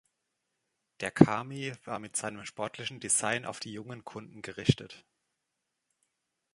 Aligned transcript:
Der 1.01 1.11
Cami 1.11 1.73
war 1.85 1.99
mit 1.99 2.15
seinem 2.17 2.43
sportlichen 2.43 2.99
Design 2.99 3.45
auf 3.45 3.59
die 3.59 3.71
jungen 3.71 4.03
Kunden 4.03 4.41
gerichtet. 4.41 5.05